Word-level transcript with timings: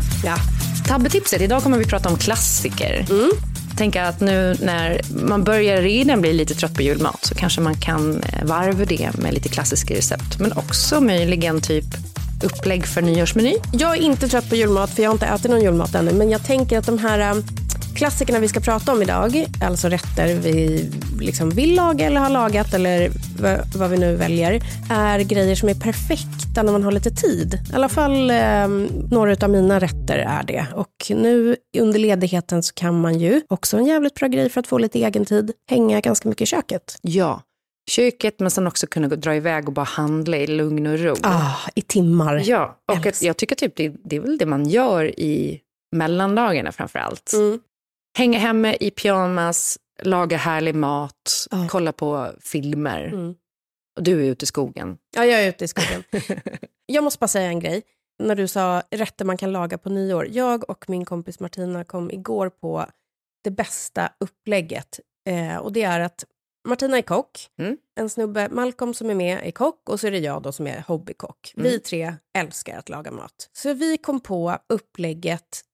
Det 0.00 0.28
är 0.28 0.36
fredag 0.36 0.36
igen. 0.36 0.36
Ja. 0.36 0.36
Tabbetipset, 0.86 1.40
idag 1.42 1.62
kommer 1.62 1.78
vi 1.78 1.84
prata 1.84 2.08
om 2.08 2.16
klassiker. 2.16 3.06
Mm. 3.10 3.30
Tänker 3.76 4.02
att 4.02 4.20
nu 4.20 4.56
när 4.60 5.00
man 5.24 5.44
börjar 5.44 5.82
redan 5.82 6.20
bli 6.20 6.32
lite 6.32 6.54
trött 6.54 6.74
på 6.74 6.82
julmat 6.82 7.24
så 7.24 7.34
kanske 7.34 7.60
man 7.60 7.74
kan 7.74 8.22
eh, 8.22 8.44
varva 8.44 8.84
det 8.84 9.10
med 9.18 9.34
lite 9.34 9.48
klassiska 9.48 9.94
recept. 9.94 10.38
Men 10.38 10.52
också 10.52 11.00
möjligen 11.00 11.60
typ 11.60 11.84
upplägg 12.44 12.86
för 12.86 13.02
nyårsmeny. 13.02 13.54
Jag 13.72 13.96
är 13.96 14.00
inte 14.00 14.28
trött 14.28 14.48
på 14.48 14.56
julmat 14.56 14.90
för 14.90 15.02
jag 15.02 15.10
har 15.10 15.14
inte 15.14 15.26
ätit 15.26 15.50
någon 15.50 15.62
julmat 15.62 15.94
ännu. 15.94 16.12
Men 16.12 16.30
jag 16.30 16.44
tänker 16.44 16.78
att 16.78 16.86
de 16.86 16.98
här 16.98 17.32
um, 17.36 17.44
klassikerna 17.94 18.38
vi 18.38 18.48
ska 18.48 18.60
prata 18.60 18.92
om 18.92 19.02
idag, 19.02 19.46
alltså 19.62 19.88
rätter 19.88 20.34
vi 20.34 20.88
liksom 21.20 21.50
vill 21.50 21.74
laga 21.74 22.06
eller 22.06 22.20
har 22.20 22.30
lagat 22.30 22.74
eller 22.74 23.10
vad 23.78 23.90
vi 23.90 23.98
nu 23.98 24.16
väljer, 24.16 24.60
är 24.90 25.20
grejer 25.20 25.54
som 25.54 25.68
är 25.68 25.74
perfekta 25.74 26.62
när 26.62 26.72
man 26.72 26.82
har 26.82 26.92
lite 26.92 27.10
tid. 27.10 27.54
I 27.72 27.74
alla 27.74 27.88
fall 27.88 28.30
eh, 28.30 28.68
några 29.10 29.36
av 29.44 29.50
mina 29.50 29.78
rätter 29.78 30.18
är 30.18 30.42
det. 30.42 30.66
Och 30.74 31.10
nu 31.10 31.56
under 31.78 31.98
ledigheten 31.98 32.62
så 32.62 32.74
kan 32.74 33.00
man 33.00 33.18
ju, 33.18 33.40
också 33.48 33.76
en 33.76 33.86
jävligt 33.86 34.14
bra 34.14 34.28
grej 34.28 34.50
för 34.50 34.60
att 34.60 34.66
få 34.66 34.78
lite 34.78 34.98
egen 34.98 35.24
tid, 35.24 35.52
hänga 35.70 36.00
ganska 36.00 36.28
mycket 36.28 36.42
i 36.42 36.46
köket. 36.46 36.96
Ja, 37.02 37.42
köket 37.90 38.40
men 38.40 38.50
sen 38.50 38.66
också 38.66 38.86
kunna 38.86 39.08
gå- 39.08 39.16
dra 39.16 39.34
iväg 39.36 39.68
och 39.68 39.74
bara 39.74 39.84
handla 39.84 40.36
i 40.36 40.46
lugn 40.46 40.86
och 40.86 40.98
ro. 40.98 41.14
Ah, 41.22 41.56
I 41.74 41.82
timmar. 41.82 42.42
Ja, 42.44 42.78
och 42.92 43.06
att 43.06 43.22
jag 43.22 43.36
tycker 43.36 43.54
typ 43.56 43.76
det, 43.76 43.88
det 44.04 44.16
är 44.16 44.20
väl 44.20 44.38
det 44.38 44.46
man 44.46 44.66
gör 44.68 45.20
i 45.20 45.60
mellandagarna 45.96 46.72
framför 46.72 46.98
allt. 46.98 47.32
Mm. 47.32 47.60
Hänga 48.18 48.38
hemma 48.38 48.74
i 48.74 48.90
pyjamas, 48.90 49.78
laga 50.02 50.36
härlig 50.36 50.74
mat, 50.74 51.46
Ja. 51.50 51.66
kolla 51.70 51.92
på 51.92 52.32
filmer. 52.40 53.04
Mm. 53.04 53.34
Och 53.96 54.02
du 54.02 54.20
är 54.26 54.30
ute 54.30 54.42
i 54.42 54.46
skogen. 54.46 54.96
Ja, 55.16 55.24
jag 55.24 55.42
är 55.42 55.48
ute 55.48 55.64
i 55.64 55.68
skogen. 55.68 56.02
jag 56.86 57.04
måste 57.04 57.18
bara 57.18 57.28
säga 57.28 57.46
en 57.48 57.60
grej. 57.60 57.82
När 58.22 58.34
du 58.34 58.48
sa 58.48 58.82
rätter 58.90 59.24
man 59.24 59.36
kan 59.36 59.52
laga 59.52 59.78
på 59.78 59.88
nyår. 59.88 60.26
Jag 60.30 60.70
och 60.70 60.84
min 60.88 61.04
kompis 61.04 61.40
Martina 61.40 61.84
kom 61.84 62.10
igår 62.10 62.48
på 62.50 62.86
det 63.44 63.50
bästa 63.50 64.12
upplägget. 64.20 65.00
Eh, 65.28 65.56
och 65.56 65.72
det 65.72 65.82
är 65.82 66.00
att 66.00 66.24
Martina 66.68 66.98
är 66.98 67.02
kock, 67.02 67.48
Mm. 67.58 67.76
en 68.00 68.10
snubbe, 68.10 68.48
Malcolm 68.50 68.94
som 68.94 69.10
är 69.10 69.14
med 69.14 69.40
är 69.46 69.50
kock 69.50 69.88
och 69.88 70.00
så 70.00 70.06
är 70.06 70.10
det 70.10 70.18
jag 70.18 70.42
då 70.42 70.52
som 70.52 70.66
är 70.66 70.84
hobbykock. 70.88 71.52
Mm. 71.56 71.70
Vi 71.70 71.78
tre 71.80 72.14
älskar 72.38 72.78
att 72.78 72.88
laga 72.88 73.10
mat. 73.10 73.50
Så 73.52 73.74
vi 73.74 73.98
kom 73.98 74.20
på 74.20 74.58
upplägget 74.68 75.64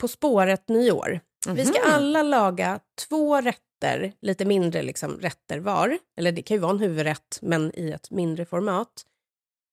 På 0.00 0.08
spåret 0.08 0.68
nyår. 0.68 1.20
Vi 1.48 1.64
ska 1.66 1.80
Mhm. 1.80 1.92
alla 1.94 2.22
laga 2.22 2.80
två 3.08 3.40
rätter, 3.40 4.12
lite 4.20 4.44
mindre 4.44 4.82
liksom, 4.82 5.18
rätter 5.20 5.58
var. 5.58 5.98
Eller 6.18 6.32
det 6.32 6.42
kan 6.42 6.54
ju 6.56 6.60
vara 6.60 6.70
en 6.72 6.78
huvudrätt, 6.78 7.38
men 7.42 7.72
i 7.78 7.90
ett 7.90 8.10
mindre 8.10 8.46
format. 8.46 9.04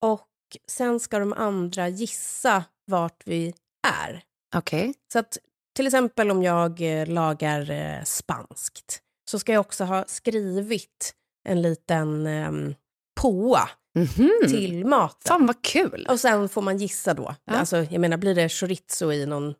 Och 0.02 0.28
sen 0.70 1.00
ska 1.00 1.18
de 1.18 1.32
andra 1.32 1.88
gissa 1.88 2.64
vart 2.86 3.22
vi 3.26 3.54
är. 4.04 4.24
Okej. 4.56 4.94
Så 5.12 5.18
att 5.18 5.38
till 5.76 5.86
exempel 5.86 6.30
om 6.30 6.42
jag 6.42 7.00
eh, 7.00 7.06
lagar 7.06 7.70
eh, 7.70 8.02
spanskt 8.04 9.02
så 9.30 9.38
ska 9.38 9.52
jag 9.52 9.60
också 9.60 9.84
ha 9.84 10.04
skrivit 10.08 11.14
en 11.48 11.62
liten 11.62 12.26
eh, 12.26 12.74
påa 13.20 13.68
Mhm. 13.94 14.30
till 14.48 14.86
maten. 14.86 15.28
Fan 15.28 15.46
vad 15.46 15.62
kul. 15.62 16.06
Och 16.10 16.20
sen 16.20 16.48
får 16.48 16.62
man 16.62 16.78
gissa 16.78 17.14
då. 17.14 17.34
Ja. 17.44 17.52
Alltså, 17.52 17.76
jag 17.76 18.00
menar, 18.00 18.16
blir 18.16 18.34
det 18.34 18.48
chorizo 18.48 19.12
i 19.12 19.26
någon 19.26 19.54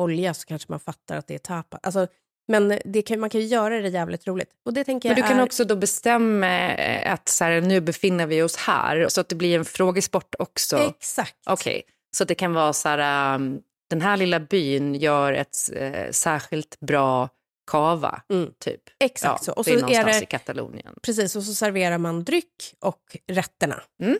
olja 0.00 0.34
så 0.34 0.46
kanske 0.46 0.72
man 0.72 0.80
fattar 0.80 1.16
att 1.16 1.26
det 1.26 1.34
är 1.34 1.38
tapa. 1.38 1.78
Alltså, 1.82 2.06
men 2.48 2.78
det 2.84 3.02
kan, 3.02 3.20
man 3.20 3.30
kan 3.30 3.40
ju 3.40 3.46
göra 3.46 3.80
det 3.80 3.88
jävligt 3.88 4.26
roligt. 4.26 4.50
Och 4.64 4.72
det 4.72 4.84
tänker 4.84 5.08
Men 5.08 5.16
du 5.16 5.22
kan 5.22 5.38
är... 5.38 5.42
också 5.42 5.64
då 5.64 5.76
bestämma 5.76 6.46
eh, 6.74 7.12
att 7.12 7.28
så 7.28 7.44
här, 7.44 7.60
nu 7.60 7.80
befinner 7.80 8.26
vi 8.26 8.42
oss 8.42 8.56
här, 8.56 9.08
så 9.08 9.20
att 9.20 9.28
det 9.28 9.34
blir 9.36 9.58
en 9.58 9.64
frågesport 9.64 10.34
också. 10.38 10.78
Exakt. 10.78 11.36
Okej, 11.46 11.82
så 12.16 12.22
att 12.22 12.28
det 12.28 12.34
kan 12.34 12.54
vara 12.54 12.72
så 12.72 12.88
här, 12.88 13.34
um, 13.34 13.60
den 13.90 14.00
här 14.00 14.16
lilla 14.16 14.40
byn 14.40 14.94
gör 14.94 15.32
ett 15.32 15.56
eh, 15.76 16.10
särskilt 16.10 16.80
bra 16.80 17.28
kava, 17.68 18.22
Mm. 18.32 18.50
typ. 18.58 18.80
Exakt 19.00 19.44
så. 19.44 19.52
Och 19.52 19.64
det 19.64 19.70
är 19.70 19.72
så 19.72 19.78
är 19.78 19.82
någonstans 19.82 20.18
det- 20.18 20.22
i 20.22 20.26
Katalonien. 20.26 20.94
Precis, 21.02 21.36
och 21.36 21.42
så 21.42 21.54
serverar 21.54 21.98
man 21.98 22.24
dryck 22.24 22.74
och 22.80 23.02
rätterna. 23.26 23.82
Mm. 24.02 24.18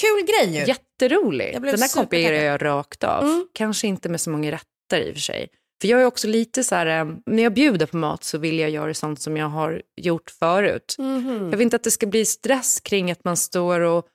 Kul 0.00 0.26
grej 0.26 0.58
ju! 0.58 0.64
Jätterolig. 0.66 1.52
Den 1.52 1.62
där 1.62 1.94
kopierar 2.02 2.36
jag 2.36 2.62
rakt 2.62 3.04
av. 3.04 3.24
Mm. 3.24 3.48
Kanske 3.54 3.86
inte 3.86 4.08
med 4.08 4.20
så 4.20 4.30
många 4.30 4.50
rätter 4.52 5.00
i 5.00 5.10
och 5.10 5.14
för 5.14 5.20
sig. 5.20 5.48
För 5.80 5.88
jag 5.88 6.00
är 6.02 6.04
också 6.04 6.28
lite 6.28 6.64
så 6.64 6.74
här, 6.74 6.86
eh, 6.86 7.14
när 7.26 7.42
jag 7.42 7.54
bjuder 7.54 7.86
på 7.86 7.96
mat 7.96 8.24
så 8.24 8.38
vill 8.38 8.58
jag 8.58 8.70
göra 8.70 8.94
sånt 8.94 9.20
som 9.22 9.36
jag 9.36 9.46
har 9.48 9.82
gjort 9.96 10.30
förut. 10.30 10.94
Mhm. 10.98 11.42
Jag 11.50 11.50
vill 11.58 11.60
inte 11.60 11.76
att 11.76 11.84
det 11.84 11.90
ska 11.90 12.06
bli 12.06 12.24
stress 12.24 12.80
kring 12.80 13.10
att 13.10 13.24
man 13.24 13.36
står 13.36 13.80
och 13.80 14.06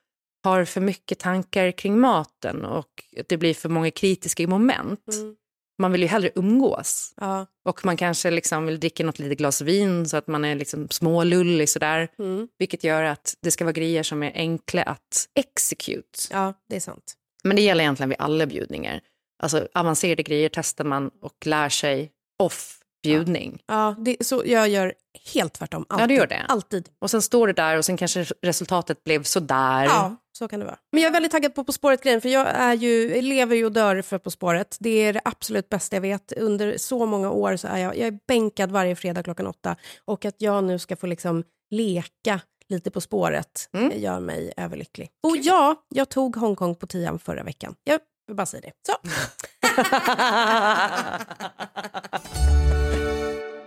har 0.44 0.64
för 0.64 0.80
mycket 0.80 1.18
tankar 1.18 1.70
kring 1.70 1.98
maten 2.00 2.64
och 2.64 2.88
att 3.20 3.28
det 3.28 3.36
blir 3.36 3.54
för 3.54 3.68
många 3.68 3.90
kritiska 3.90 4.46
moment. 4.48 5.04
Mm. 5.14 5.36
Man 5.78 5.92
vill 5.92 6.02
ju 6.02 6.08
hellre 6.08 6.30
umgås. 6.34 7.14
Ja. 7.16 7.46
Och 7.64 7.84
man 7.84 7.96
kanske 7.96 8.30
liksom 8.30 8.66
vill 8.66 8.80
dricka 8.80 9.04
något 9.04 9.18
litet 9.18 9.38
glas 9.38 9.60
vin 9.60 10.08
så 10.08 10.16
att 10.16 10.26
man 10.26 10.44
är 10.44 10.54
liksom 10.54 10.88
smålullig 10.90 11.68
sådär. 11.68 12.08
Mm. 12.18 12.48
Vilket 12.58 12.84
gör 12.84 13.02
att 13.02 13.34
det 13.42 13.50
ska 13.50 13.64
vara 13.64 13.72
grejer 13.72 14.02
som 14.02 14.22
är 14.22 14.32
enkla 14.34 14.82
att 14.82 15.28
execute. 15.34 16.18
ja, 16.30 16.54
det 16.68 16.76
är 16.76 16.80
sant. 16.80 17.14
Men 17.44 17.56
det 17.56 17.62
gäller 17.62 17.84
egentligen 17.84 18.08
vid 18.08 18.20
alla 18.20 18.46
bjudningar. 18.46 19.00
Alltså 19.42 19.68
avancerade 19.74 20.22
grejer 20.22 20.50
testar 20.52 20.84
man 20.84 21.10
och 21.22 21.46
lär 21.46 21.68
sig 21.68 22.12
off 22.38 22.78
bjudning. 23.02 23.62
Ja, 23.66 23.94
det, 23.98 24.16
så 24.20 24.42
jag 24.46 24.68
gör 24.68 24.94
helt 25.34 25.52
tvärtom. 25.52 25.86
Alltid. 25.88 26.02
Ja, 26.02 26.06
du 26.06 26.14
gör 26.14 26.26
det. 26.26 26.44
Alltid. 26.48 26.88
Och 26.98 27.10
sen 27.10 27.22
står 27.22 27.46
det 27.46 27.52
där 27.52 27.78
och 27.78 27.84
sen 27.84 27.96
kanske 27.96 28.26
resultatet 28.42 29.04
blev 29.04 29.22
sådär. 29.22 29.84
Ja, 29.84 30.16
så 30.36 30.48
kan 30.48 30.60
det 30.60 30.66
vara. 30.66 30.78
Men 30.92 31.02
jag 31.02 31.08
är 31.08 31.12
väldigt 31.12 31.32
taggad 31.32 31.54
på 31.54 31.64
På 31.64 31.72
spåret-grejen, 31.72 32.20
för 32.20 32.28
jag 32.28 32.46
är 32.48 32.74
ju, 32.74 33.20
lever 33.22 33.56
ju 33.56 33.64
och 33.64 33.72
dör 33.72 34.02
för 34.02 34.18
På 34.18 34.30
spåret. 34.30 34.76
Det 34.80 34.90
är 34.90 35.12
det 35.12 35.20
absolut 35.24 35.68
bästa 35.68 35.96
jag 35.96 36.00
vet. 36.00 36.32
Under 36.32 36.78
så 36.78 37.06
många 37.06 37.30
år 37.30 37.56
så 37.56 37.68
är 37.68 37.78
jag, 37.78 37.96
jag 37.96 38.06
är 38.06 38.18
bänkad 38.28 38.70
varje 38.70 38.96
fredag 38.96 39.22
klockan 39.22 39.46
åtta. 39.46 39.76
Och 40.04 40.24
att 40.24 40.34
jag 40.38 40.64
nu 40.64 40.78
ska 40.78 40.96
få 40.96 41.06
liksom 41.06 41.44
leka 41.70 42.40
lite 42.68 42.90
På 42.90 43.00
spåret 43.00 43.68
Mm. 43.74 43.92
gör 44.00 44.20
mig 44.20 44.52
överlycklig. 44.56 45.08
Och 45.22 45.36
ja, 45.36 45.74
jag 45.88 46.08
tog 46.08 46.36
Hongkong 46.36 46.74
på 46.74 46.86
tian 46.86 47.18
förra 47.18 47.42
veckan. 47.42 47.74
Jag 47.84 48.00
vill 48.26 48.36
bara 48.36 48.46
säga 48.46 48.60
det. 48.60 48.72
Så. 48.86 48.92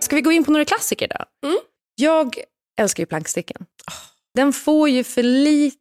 Ska 0.00 0.16
vi 0.16 0.22
gå 0.22 0.32
in 0.32 0.44
på 0.44 0.50
några 0.52 0.64
klassiker 0.64 1.08
då? 1.08 1.48
Mm. 1.48 1.58
Jag 1.94 2.36
älskar 2.80 3.02
ju 3.02 3.06
planksticken. 3.06 3.66
Den 4.34 4.52
får 4.52 4.88
ju 4.88 5.04
för 5.04 5.22
lite 5.22 5.79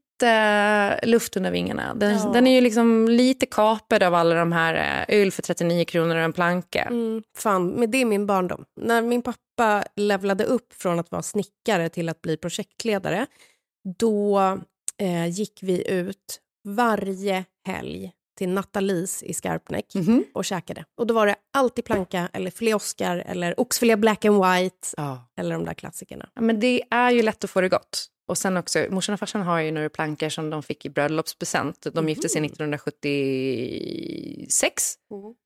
luft 1.03 1.37
under 1.37 1.51
vingarna. 1.51 1.93
Den, 1.95 2.17
Ja. 2.17 2.29
den 2.33 2.47
är 2.47 2.55
ju 2.55 2.61
liksom 2.61 3.07
lite 3.09 3.45
kapad 3.45 4.03
av 4.03 4.13
alla 4.15 4.35
de 4.35 4.51
här 4.51 5.05
eh, 5.09 5.21
öl 5.21 5.31
för 5.31 5.41
39 5.41 5.85
kronor 5.85 6.15
och 6.15 6.21
en 6.21 6.33
planka. 6.33 6.81
Mm, 6.83 7.23
fan, 7.37 7.67
men 7.69 7.91
det 7.91 7.97
är 8.01 8.05
min 8.05 8.25
barndom. 8.25 8.65
När 8.81 9.01
min 9.01 9.21
pappa 9.21 9.83
levlade 9.95 10.43
upp 10.43 10.73
från 10.73 10.99
att 10.99 11.11
vara 11.11 11.21
snickare 11.21 11.89
till 11.89 12.09
att 12.09 12.21
bli 12.21 12.37
projektledare, 12.37 13.25
då 13.99 14.39
eh, 15.01 15.27
gick 15.27 15.59
vi 15.61 15.91
ut 15.91 16.39
varje 16.67 17.45
helg 17.67 18.11
till 18.37 18.49
Nathalies 18.49 19.23
i 19.23 19.33
Skarpnäck 19.33 19.95
Mhm. 19.95 20.23
och 20.33 20.45
käkade. 20.45 20.85
Och 20.97 21.07
då 21.07 21.13
var 21.13 21.27
det 21.27 21.35
alltid 21.53 21.85
planka 21.85 22.29
eller 22.33 22.51
filé 22.51 22.73
Oscar 22.73 23.23
eller 23.27 23.59
oxfilé 23.59 23.95
black 23.95 24.25
and 24.25 24.35
white 24.45 24.87
Ja. 24.97 25.27
eller 25.37 25.55
de 25.55 25.65
där 25.65 25.73
klassikerna. 25.73 26.29
Ja, 26.35 26.41
men 26.41 26.59
det 26.59 26.83
är 26.91 27.11
ju 27.11 27.21
lätt 27.21 27.43
att 27.43 27.49
få 27.49 27.61
det 27.61 27.69
gott. 27.69 28.05
Och 28.29 28.37
sen 28.37 28.57
också, 28.57 28.85
morsan 28.89 29.13
och 29.13 29.19
farsan 29.19 29.41
har 29.41 29.59
ju 29.59 29.71
några 29.71 29.89
plankor 29.89 30.29
som 30.29 30.49
de 30.49 30.63
fick 30.63 30.85
i 30.85 30.89
bröllopspresent. 30.89 31.87
De 31.93 32.09
gifte 32.09 32.29
sig 32.29 32.45
1976. 32.45 34.95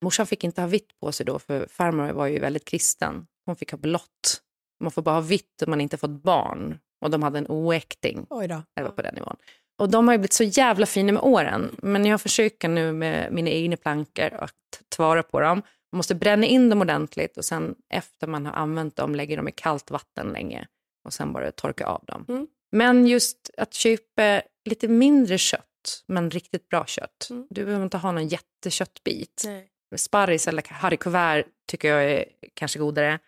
Morsan 0.04 0.28
fick 0.28 0.44
inte 0.44 0.62
ha 0.62 0.68
vitt 0.68 1.00
på 1.00 1.12
sig 1.12 1.26
då, 1.26 1.40
för 1.40 1.68
farmor 1.70 2.12
var 2.12 2.28
ju 2.28 2.40
väldigt 2.40 2.66
kristen. 2.66 3.28
Hon 3.46 3.56
fick 3.56 3.72
ha 3.72 3.78
blått. 3.78 4.42
Man 4.80 4.92
får 4.92 5.02
bara 5.02 5.16
ha 5.16 5.22
vitt 5.22 5.62
om 5.66 5.70
man 5.70 5.82
inte 5.82 5.98
fått 5.98 6.24
barn. 6.24 6.80
Och 7.02 7.12
de 7.12 7.24
hade 7.24 7.38
en 7.38 7.48
oäkting. 7.50 8.26
Oj 8.30 8.48
då. 8.48 8.64
Var 8.82 8.90
på 8.90 9.02
den 9.02 9.16
nivån. 9.16 9.36
Och 9.80 9.90
de 9.90 10.08
har 10.08 10.16
ju 10.16 10.18
blivit 10.18 10.34
så 10.34 10.44
jävla 10.44 10.86
fina 10.86 11.12
med 11.12 11.24
åren. 11.24 11.76
Men 11.78 12.06
jag 12.06 12.22
försöker 12.22 12.70
nu 12.70 12.94
med 12.94 13.34
mina 13.34 13.50
egna 13.50 13.78
plankor 13.78 14.34
att 14.34 14.84
tvara 14.96 15.24
på 15.24 15.40
dem. 15.40 15.62
Man 15.92 15.98
måste 15.98 16.16
bränna 16.16 16.46
in 16.46 16.70
dem 16.70 16.82
ordentligt 16.82 17.38
och 17.38 17.46
sen 17.46 17.76
efter 17.90 18.28
man 18.28 18.46
har 18.46 18.54
använt 18.54 18.96
dem 18.96 19.16
lägger 19.16 19.38
dem 19.38 19.48
i 19.48 19.52
kallt 19.52 19.92
vatten 19.92 20.28
länge. 20.28 20.68
Och 21.06 21.14
sen 21.14 21.34
bara 21.34 21.52
torka 21.52 21.86
av 21.86 22.06
dem. 22.06 22.26
Mm. 22.30 22.48
Men 22.74 23.08
just 23.08 23.50
att 23.58 23.74
köpa 23.74 24.42
lite 24.66 24.88
mindre 24.88 25.38
kött, 25.38 26.04
men 26.08 26.30
riktigt 26.32 26.70
bra 26.70 26.86
kött. 26.86 27.28
Mm. 27.30 27.48
Du 27.50 27.66
behöver 27.66 27.84
inte 27.86 27.98
ha 27.98 28.12
någon 28.12 28.28
jätteköttbit. 28.28 29.44
Nej. 29.46 29.70
Sparris 29.96 30.48
eller 30.48 30.62
couvert 30.98 31.46
tycker 31.68 31.88
jag 31.88 32.04
är 32.12 32.26
kanske 32.54 32.80
godare. 32.80 33.20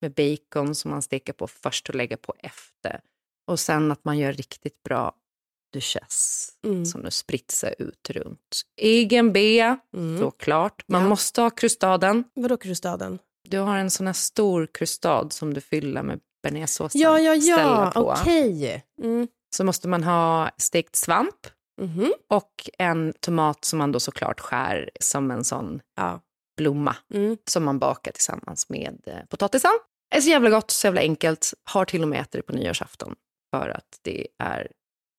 Med 0.00 0.14
bacon 0.14 0.74
som 0.74 0.90
man 0.90 1.02
steker 1.02 1.32
på 1.32 1.46
först 1.46 1.88
och 1.88 1.94
lägger 1.94 2.16
på 2.16 2.34
efter. 2.38 3.00
Och 3.46 3.60
sen 3.60 3.92
att 3.92 4.04
man 4.04 4.18
gör 4.18 4.32
riktigt 4.32 4.82
bra 4.82 5.14
duchesse 5.72 6.52
Mm. 6.64 6.86
som 6.86 7.00
nu 7.00 7.10
spritsar 7.10 7.74
ut 7.78 8.10
runt. 8.10 8.62
Egen 8.76 9.32
bea, 9.32 9.78
Mm. 9.94 10.18
såklart. 10.20 10.84
Man 10.88 11.02
Ja. 11.02 11.08
måste 11.08 11.40
ha 11.40 11.50
krustaden. 11.50 12.24
Vadå 12.34 12.56
krustaden? 12.56 13.18
Du 13.48 13.58
har 13.58 13.76
en 13.78 13.90
sån 13.90 14.06
här 14.06 14.14
stor 14.14 14.68
krustad 14.74 15.30
som 15.30 15.54
du 15.54 15.60
fyller 15.60 16.02
med 16.02 16.20
bearnaisesåsen. 16.42 17.00
Ja, 17.00 17.18
ja, 17.20 17.34
ja, 17.34 17.90
på. 17.94 18.00
okej. 18.10 18.84
Mm. 19.02 19.28
Så 19.56 19.64
måste 19.64 19.88
man 19.88 20.04
ha 20.04 20.50
stekt 20.58 20.96
svamp, 20.96 21.46
Mhm. 21.80 22.12
och 22.30 22.70
en 22.78 23.12
tomat 23.20 23.64
som 23.64 23.78
man 23.78 23.92
då 23.92 24.00
såklart 24.00 24.40
skär 24.40 24.90
som 25.00 25.30
en 25.30 25.44
sån 25.44 25.80
Ja. 25.96 26.20
blomma 26.56 26.96
Mm. 27.14 27.36
som 27.50 27.64
man 27.64 27.78
bakar 27.78 28.12
tillsammans 28.12 28.68
med 28.68 28.98
eh, 29.06 29.18
potatisen. 29.28 29.70
Det 30.10 30.16
är 30.16 30.20
så 30.20 30.28
jävla 30.30 30.50
gott, 30.50 30.70
så 30.70 30.86
jävla 30.86 31.00
enkelt. 31.00 31.54
Har 31.64 31.84
till 31.84 32.02
och 32.02 32.08
med 32.08 32.20
ätit 32.20 32.32
det 32.32 32.42
på 32.42 32.52
nyårsafton 32.52 33.14
för 33.54 33.68
att 33.68 33.98
det 34.02 34.28
är 34.38 34.68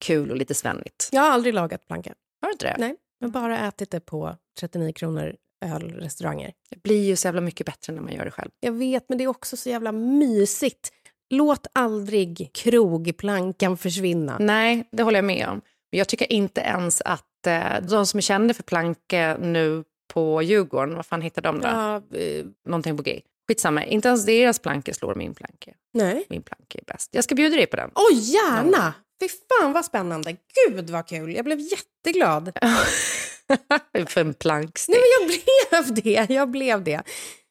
kul 0.06 0.32
och 0.32 0.38
lite 0.38 0.54
svennigt. 0.54 1.10
Jag 1.12 1.22
har 1.22 1.30
aldrig 1.30 1.54
lagat 1.54 1.88
planka. 1.88 2.14
Har 2.42 2.48
du 2.50 2.52
inte 2.52 2.66
det? 2.66 2.76
Nej, 2.80 2.96
jag 3.20 3.28
har 3.28 3.32
bara 3.32 3.60
ätit 3.68 3.92
det 3.92 4.00
på 4.00 4.36
39 4.60 4.94
kronor 4.94 5.36
ölrestauranger. 5.66 6.54
Det 6.70 6.84
blir 6.84 7.04
ju 7.06 7.16
så 7.16 7.28
jävla 7.28 7.42
mycket 7.42 7.66
bättre 7.66 7.94
när 7.94 8.02
man 8.02 8.14
gör 8.14 8.26
det 8.26 8.32
själv. 8.32 8.52
Jag 8.60 8.72
vet, 8.72 9.06
men 9.10 9.18
det 9.18 9.24
är 9.24 9.28
också 9.28 9.58
så 9.58 9.70
jävla 9.70 9.92
mysigt. 9.92 10.92
Låt 11.30 11.68
aldrig 11.74 12.50
krogplankan 12.54 13.78
försvinna. 13.78 14.38
Nej, 14.40 14.88
det 14.92 15.04
håller 15.04 15.18
jag 15.18 15.26
med 15.26 15.48
om. 15.48 15.62
Men 15.92 15.98
jag 15.98 16.08
tycker 16.08 16.32
inte 16.34 16.62
ens 16.62 17.02
att 17.02 17.48
eh, 17.48 17.82
de 17.90 18.06
som 18.06 18.18
är 18.18 18.22
kända 18.22 18.54
för 18.54 18.64
planka 18.64 19.38
nu 19.42 19.84
på 20.14 20.42
Djurgården, 20.42 20.96
vad 20.96 21.06
fan 21.06 21.22
hittar 21.22 21.42
de 21.42 21.60
då? 21.60 21.68
Ja, 21.68 21.96
eh, 22.18 22.46
Någonting 22.68 22.98
på 22.98 23.04
G. 23.04 23.22
Skitsamma, 23.48 23.84
inte 23.84 24.08
ens 24.08 24.26
deras 24.26 24.60
planka 24.60 24.94
slår 24.94 25.16
min 25.16 25.36
planka. 25.36 25.72
nej. 25.94 26.26
Min 26.30 26.42
planka 26.42 26.80
är 26.80 26.84
bäst. 26.94 27.10
Jag 27.12 27.24
ska 27.24 27.36
bjuda 27.36 27.56
dig 27.56 27.66
på 27.68 27.76
den. 27.76 27.92
Oj, 27.96 28.20
gärna! 28.20 28.94
Fy 29.22 29.28
fan 29.30 29.74
vad 29.74 29.86
spännande. 29.86 30.36
Gud 30.68 30.90
vad 30.90 31.08
kul. 31.08 31.36
Jag 31.36 31.46
blev 31.46 31.60
jätteglad. 31.60 32.52
för 34.08 34.22
en 34.22 34.34
plankstek. 34.34 34.96
Nej, 34.96 35.02
men 35.28 35.38
jag 35.72 35.94
blev 35.94 36.04
det. 36.04 36.34
Jag 36.34 36.50
blev 36.52 36.84
det. 36.84 37.02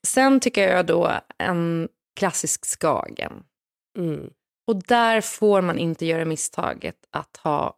Sen 0.07 0.41
tycker 0.41 0.69
jag 0.69 0.87
då 0.87 1.13
en 1.39 1.89
klassisk 2.17 2.65
skagen. 2.67 3.33
Mm. 3.97 4.31
Och 4.67 4.77
där 4.87 5.21
får 5.21 5.61
man 5.61 5.79
inte 5.79 6.07
göra 6.07 6.25
misstaget 6.25 6.97
att 7.11 7.37
ha 7.37 7.77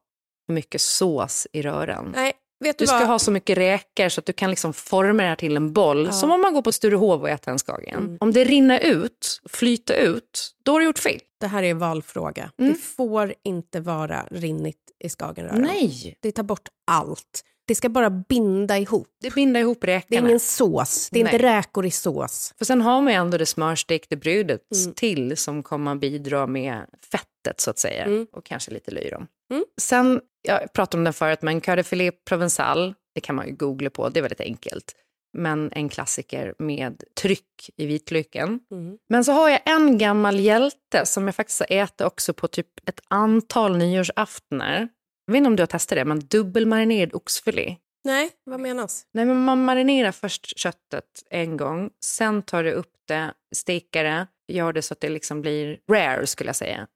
mycket 0.49 0.81
sås 0.81 1.47
i 1.53 1.63
röran. 1.63 2.13
Nej, 2.17 2.33
vet 2.65 2.79
du, 2.79 2.83
Du 2.83 2.87
ska 2.87 2.99
vad? 2.99 3.09
ha 3.09 3.19
så 3.19 3.31
mycket 3.31 3.59
räkor 3.59 4.09
så 4.09 4.21
att 4.21 4.27
du 4.27 4.33
kan 4.33 4.51
liksom 4.51 4.73
forma 4.73 5.23
det 5.23 5.29
här 5.29 5.37
till 5.37 5.57
en 5.57 5.73
boll. 5.73 6.07
Ja. 6.07 6.13
Som 6.13 6.31
om 6.31 6.41
man 6.41 6.55
går 6.55 6.63
på 6.63 6.73
Sturehov 6.73 7.23
och 7.23 7.29
äter 7.31 7.53
en 7.53 7.59
skagen. 7.59 7.99
Mm. 7.99 8.19
Om 8.21 8.33
det 8.33 8.45
rinner 8.45 8.81
ut, 8.81 9.41
flyter 9.49 9.95
ut, 9.95 10.55
då 10.63 10.73
har 10.73 10.81
du 10.81 10.87
gjort 10.87 10.99
fel. 10.99 11.21
Det 11.41 11.47
här 11.47 11.63
är 11.63 11.71
en 11.71 11.79
valfråga. 11.79 12.51
Mm. 12.59 12.73
Det 12.73 12.79
får 12.79 13.35
inte 13.45 13.81
vara 13.81 14.27
rinnigt 14.31 14.88
i 15.05 15.09
skagenröran. 15.09 15.63
Nej, 15.63 16.17
Det 16.21 16.33
tar 16.33 16.43
bort 16.43 16.69
allt. 16.87 17.45
Det 17.67 17.75
ska 17.75 17.89
bara 17.89 18.11
binda 18.11 18.79
ihop. 18.79 19.09
det 19.21 19.35
binder 19.35 19.61
ihop 19.61 19.79
Det 19.81 19.93
är 19.93 19.95
räkorna. 19.97 20.29
ingen 20.29 20.41
sås. 20.41 21.09
Det 21.13 21.21
är 21.21 21.25
Nej. 21.25 21.35
inte 21.35 21.47
räkor 21.47 21.87
i 21.87 21.91
sås. 21.91 22.55
För 22.59 22.65
sen 22.65 22.81
har 22.81 23.01
man 23.03 23.13
ju 23.13 23.17
ändå 23.19 23.39
det 23.39 23.47
smörstekta 23.47 24.17
brödet 24.17 24.63
Mm. 24.83 24.95
till 24.95 25.37
som 25.37 25.63
kommer 25.63 25.93
att 25.93 26.01
bidra 26.01 26.47
med 26.47 26.87
fettet 27.13 27.61
så 27.61 27.71
att 27.71 27.79
säga. 27.79 28.05
Mm. 28.05 28.27
Och 28.33 28.45
kanske 28.45 28.71
lite 28.71 28.91
löjrom. 28.91 29.27
Mm. 29.51 29.65
Sen, 29.81 30.21
jag 30.43 30.73
pratade 30.73 31.01
om 31.01 31.05
den 31.05 31.13
förut, 31.13 31.43
men 31.43 31.61
curry 31.61 31.83
filet 31.83 32.15
provençal, 32.31 32.95
det 33.15 33.21
kan 33.21 33.35
man 33.37 33.47
ju 33.47 33.53
googla 33.57 33.91
på, 33.91 34.09
det 34.09 34.21
är 34.21 34.23
väldigt 34.23 34.41
enkelt. 34.41 34.93
Men 35.33 35.73
en 35.73 35.89
klassiker 35.89 36.55
med 36.59 37.03
tryck 37.21 37.71
i 37.77 37.87
vitlöken. 37.87 38.61
Mm. 38.71 38.99
Men 39.09 39.25
så 39.25 39.33
har 39.33 39.49
jag 39.49 39.61
en 39.65 39.99
gammal 39.99 40.41
hjälte 40.41 41.07
som 41.07 41.27
jag 41.27 41.35
faktiskt 41.35 41.61
har 41.61 41.77
ätit 41.77 42.01
också 42.01 42.33
på 42.33 42.49
typ 42.49 42.89
ett 42.89 43.01
antal 43.09 43.77
nyårsaftnar. 43.77 44.89
Jag 45.27 45.33
vet 45.33 45.39
inte 45.39 45.49
om 45.49 45.57
du 45.57 45.63
har 45.63 45.67
testat 45.67 45.97
det, 45.97 46.05
men 46.05 46.21
dubbelmarinerad 46.21 47.15
oxfilé. 47.15 47.77
Nej, 48.05 48.31
vad 48.45 48.61
menas? 48.61 49.07
Nej, 49.13 49.25
men 49.25 49.45
man 49.45 49.65
marinerar 49.65 50.13
först 50.13 50.59
köttet 50.59 51.05
en 51.31 51.57
gång, 51.57 51.91
sen 52.05 52.43
tar 52.43 52.65
du 52.65 52.73
upp 52.73 52.93
det, 53.09 53.35
stekar 53.55 54.05
det, 54.05 54.27
gör 54.49 54.73
det 54.73 54.83
så 54.83 54.95
att 54.95 55.01
det 55.01 55.09
liksom 55.09 55.43
blir 55.43 55.81
rare 55.91 56.27
skulle 56.27 56.49
jag 56.49 56.57
säga. 56.57 56.87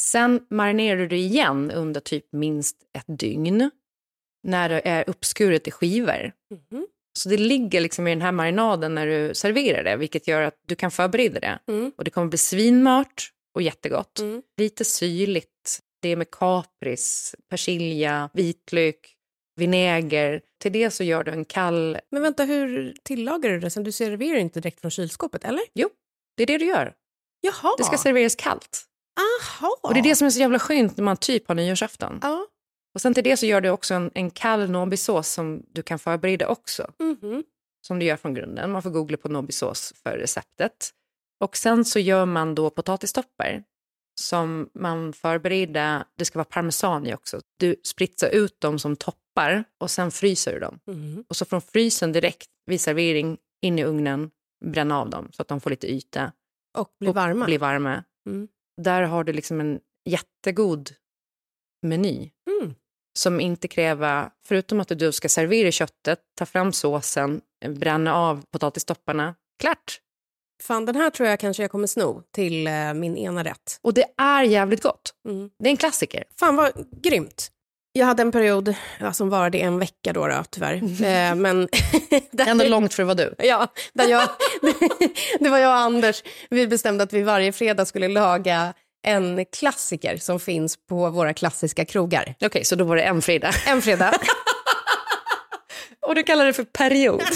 Sen 0.00 0.46
marinerar 0.50 0.96
du 0.96 1.08
det 1.08 1.16
igen 1.16 1.70
under 1.70 2.00
typ 2.00 2.32
minst 2.32 2.76
ett 2.98 3.18
dygn 3.18 3.70
när 4.42 4.68
det 4.68 4.80
är 4.88 5.10
uppskuret 5.10 5.68
i 5.68 5.70
skivor. 5.70 6.32
Mhm. 6.50 6.86
Så 7.16 7.28
det 7.28 7.36
ligger 7.36 7.80
liksom 7.80 8.06
i 8.06 8.10
den 8.10 8.22
här 8.22 8.32
marinaden 8.32 8.94
när 8.94 9.06
du 9.06 9.34
serverar 9.34 9.84
det, 9.84 9.96
vilket 9.96 10.28
gör 10.28 10.42
att 10.42 10.54
du 10.66 10.74
kan 10.74 10.90
förbereda 10.90 11.40
det. 11.40 11.58
Mm. 11.68 11.92
Och 11.96 12.04
det 12.04 12.10
kommer 12.10 12.26
bli 12.26 12.38
svinmört 12.38 13.30
och 13.54 13.62
jättegott. 13.62 14.18
Mm. 14.18 14.42
Lite 14.56 14.84
syrligt. 14.84 15.78
Det 16.02 16.08
är 16.08 16.16
med 16.16 16.30
kapris, 16.30 17.34
persilja, 17.50 18.30
vitlök, 18.32 19.14
vinäger. 19.56 20.40
Till 20.62 20.72
det 20.72 20.90
så 20.90 21.04
gör 21.04 21.24
du 21.24 21.30
en 21.30 21.44
kall... 21.44 21.98
Men 22.10 22.22
vänta, 22.22 22.44
hur 22.44 22.94
tillagar 23.02 23.50
du 23.50 23.60
det 23.60 23.70
sen? 23.70 23.84
Du 23.84 23.92
serverar 23.92 24.38
inte 24.38 24.60
direkt 24.60 24.80
från 24.80 24.90
kylskåpet, 24.90 25.44
eller? 25.44 25.62
Jo, 25.74 25.88
det 26.36 26.42
är 26.42 26.46
det 26.46 26.58
du 26.58 26.64
gör. 26.64 26.94
Jaha. 27.40 27.74
Det 27.78 27.84
ska 27.84 27.98
serveras 27.98 28.34
kallt. 28.34 28.82
Aha. 29.20 29.78
Och 29.82 29.94
det 29.94 30.00
är 30.00 30.04
det 30.04 30.16
som 30.16 30.26
är 30.26 30.30
så 30.30 30.40
jävla 30.40 30.58
skönt 30.58 30.96
när 30.96 31.04
man 31.04 31.16
typ 31.16 31.48
har 31.48 31.54
nyårsafton. 31.54 32.18
Ja. 32.22 32.46
Och 32.96 33.02
sen 33.02 33.14
till 33.14 33.24
det 33.24 33.36
så 33.36 33.46
gör 33.46 33.60
du 33.60 33.70
också 33.70 33.94
en, 33.94 34.10
en 34.14 34.30
kall 34.30 34.70
nobisås 34.70 35.28
som 35.28 35.62
du 35.72 35.82
kan 35.82 35.98
förbereda 35.98 36.48
också. 36.48 36.90
Mhm. 36.98 37.44
Som 37.86 37.98
du 37.98 38.06
gör 38.06 38.16
från 38.16 38.34
grunden. 38.34 38.70
Man 38.70 38.82
får 38.82 38.90
googla 38.90 39.16
på 39.16 39.28
nobisås 39.28 39.94
för 40.02 40.18
receptet. 40.18 40.90
Och 41.40 41.56
sen 41.56 41.84
så 41.84 41.98
gör 41.98 42.26
man 42.26 42.54
då 42.54 42.70
potatistoppar 42.70 43.64
som 44.20 44.70
man 44.74 45.12
förbereder. 45.12 46.04
Det 46.18 46.24
ska 46.24 46.38
vara 46.38 46.44
parmesan 46.44 47.06
i 47.06 47.14
också. 47.14 47.40
Du 47.56 47.76
spritsar 47.84 48.28
ut 48.28 48.60
dem 48.60 48.78
som 48.78 48.96
toppar 48.96 49.64
och 49.78 49.90
sen 49.90 50.10
fryser 50.10 50.52
du 50.52 50.58
dem. 50.60 50.80
Mhm. 50.86 51.24
Och 51.28 51.36
så 51.36 51.44
från 51.44 51.60
frysen 51.60 52.12
direkt 52.12 52.50
vid 52.66 52.80
servering 52.80 53.38
in 53.62 53.78
i 53.78 53.84
ugnen, 53.84 54.30
bränna 54.64 55.00
av 55.00 55.10
dem 55.10 55.28
så 55.32 55.42
att 55.42 55.48
de 55.48 55.60
får 55.60 55.70
lite 55.70 55.92
yta. 55.92 56.32
Och 56.78 56.94
blir 57.00 57.12
varma. 57.12 57.40
Och 57.40 57.46
blir 57.46 57.58
varma. 57.58 58.04
Mm. 58.26 58.48
Där 58.82 59.02
har 59.02 59.24
du 59.24 59.32
liksom 59.32 59.60
en 59.60 59.80
jättegod 60.04 60.90
meny 61.82 62.16
Mm. 62.16 62.30
Som 63.16 63.40
inte 63.40 63.68
kräver, 63.68 64.28
förutom 64.46 64.80
att 64.80 64.88
du 64.88 65.12
ska 65.12 65.28
servera 65.28 65.70
köttet, 65.70 66.18
ta 66.38 66.46
fram 66.46 66.72
såsen, 66.72 67.40
bränna 67.68 68.14
av 68.14 68.44
potatistopparna. 68.52 69.34
Klart! 69.60 70.00
Fan, 70.62 70.86
den 70.86 70.96
här 70.96 71.10
tror 71.10 71.28
jag 71.28 71.40
kanske 71.40 71.62
jag 71.62 71.70
kommer 71.70 71.86
sno 71.86 72.22
till 72.34 72.66
eh, 72.66 72.94
min 72.94 73.16
ena 73.16 73.44
rätt. 73.44 73.78
Och 73.82 73.94
det 73.94 74.04
är 74.16 74.42
jävligt 74.42 74.82
gott. 74.82 75.14
Mm. 75.28 75.50
Det 75.58 75.68
är 75.68 75.70
en 75.70 75.76
klassiker. 75.76 76.24
Fan 76.38 76.56
vad 76.56 76.72
grymt. 77.02 77.50
Jag 77.92 78.06
hade 78.06 78.22
en 78.22 78.32
period 78.32 78.74
ja, 79.00 79.12
som 79.12 79.28
varade 79.30 79.58
en 79.58 79.78
vecka 79.78 80.12
då, 80.12 80.26
då 80.26 80.44
tyvärr. 80.50 80.74
Eh, 80.74 81.34
men 81.34 81.68
där, 82.30 82.46
Ändå 82.46 82.68
långt 82.68 82.94
för 82.94 83.02
att 83.02 83.06
vara 83.06 83.14
du. 83.14 83.34
Ja, 83.46 83.68
där 83.92 84.08
jag, 84.08 84.28
det 85.40 85.48
var 85.48 85.58
jag 85.58 85.70
och 85.70 85.76
Anders. 85.76 86.22
Vi 86.50 86.66
bestämde 86.66 87.04
att 87.04 87.12
vi 87.12 87.22
varje 87.22 87.52
fredag 87.52 87.86
skulle 87.86 88.08
laga 88.08 88.74
en 89.06 89.44
klassiker 89.44 90.16
som 90.16 90.40
finns 90.40 90.76
på 90.88 91.10
våra 91.10 91.34
klassiska 91.34 91.84
krogar. 91.84 92.34
Okej, 92.40 92.64
så 92.64 92.76
då 92.76 92.84
var 92.84 92.96
det 92.96 93.02
en 93.02 93.22
fredag. 93.22 93.52
En 93.66 93.82
fredag. 93.82 94.14
Och 96.06 96.14
du 96.14 96.22
kallar 96.22 96.46
det 96.46 96.52
för 96.52 96.64
period. 96.64 97.22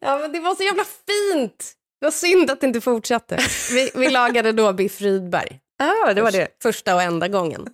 Ja, 0.00 0.18
men 0.18 0.32
det 0.32 0.40
var 0.40 0.54
så 0.54 0.62
jävla 0.62 0.84
fint. 0.84 1.72
Det 2.00 2.06
var 2.06 2.10
synd 2.10 2.50
att 2.50 2.60
det 2.60 2.66
inte 2.66 2.80
fortsatte. 2.80 3.38
Vi, 3.70 3.90
vi 3.94 4.10
lagade 4.10 4.52
då 4.52 4.72
biff 4.72 5.00
Rydberg. 5.00 5.60
Ja, 5.78 6.14
det 6.14 6.22
var 6.22 6.30
det. 6.32 6.48
Första 6.62 6.94
och 6.94 7.02
enda 7.02 7.28
gången. 7.28 7.68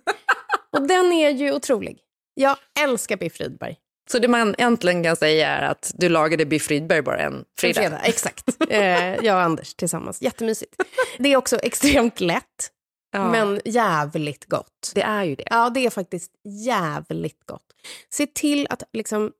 Och 0.71 0.87
den 0.87 1.13
är 1.13 1.29
ju 1.29 1.51
otrolig. 1.53 1.97
Jag 2.33 2.57
älskar 2.79 3.17
biff 3.17 3.39
Rydberg. 3.39 3.75
Så 4.11 4.19
det 4.19 4.27
man 4.27 4.55
egentligen 4.57 5.03
kan 5.03 5.15
säga 5.15 5.47
är 5.49 5.61
att 5.61 5.91
du 5.95 6.09
lagade 6.09 6.45
biff 6.45 6.69
Rydberg 6.69 7.01
bara 7.01 7.17
en 7.17 7.33
En 7.33 7.45
fredag. 7.59 7.81
fredag, 7.81 7.99
exakt. 8.03 8.43
Eh, 8.69 9.15
jag 9.25 9.35
och 9.35 9.41
Anders 9.41 9.73
tillsammans. 9.73 10.21
Jättemysigt. 10.21 10.75
Det 11.17 11.29
är 11.33 11.37
också 11.37 11.57
extremt 11.57 12.19
lätt, 12.19 12.71
Ja. 13.11 13.31
men 13.31 13.59
jävligt 13.65 14.45
gott. 14.45 14.91
det 14.95 15.01
är 15.01 15.23
ju 15.23 15.35
det. 15.35 15.43
Ja, 15.49 15.69
det 15.69 15.85
är 15.85 15.89
faktiskt 15.89 16.31
jävligt 16.65 17.45
gott. 17.45 17.65
Se 18.09 18.27
till 18.27 18.67
att 18.69 18.83
liksom 18.93 19.31